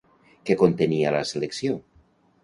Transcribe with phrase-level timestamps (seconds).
[0.49, 1.75] Què contenia la selecció?